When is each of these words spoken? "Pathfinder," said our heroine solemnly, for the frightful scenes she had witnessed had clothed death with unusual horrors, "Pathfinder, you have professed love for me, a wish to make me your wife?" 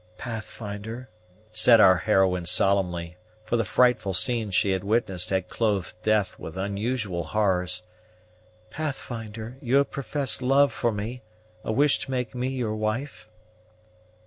"Pathfinder," 0.17 1.09
said 1.51 1.79
our 1.79 1.97
heroine 1.97 2.47
solemnly, 2.47 3.17
for 3.45 3.55
the 3.55 3.63
frightful 3.63 4.15
scenes 4.15 4.55
she 4.55 4.71
had 4.71 4.83
witnessed 4.83 5.29
had 5.29 5.47
clothed 5.47 6.01
death 6.01 6.39
with 6.39 6.57
unusual 6.57 7.23
horrors, 7.23 7.83
"Pathfinder, 8.71 9.59
you 9.61 9.75
have 9.75 9.91
professed 9.91 10.41
love 10.41 10.73
for 10.73 10.91
me, 10.91 11.21
a 11.63 11.71
wish 11.71 11.99
to 11.99 12.09
make 12.09 12.33
me 12.33 12.47
your 12.47 12.73
wife?" 12.73 13.29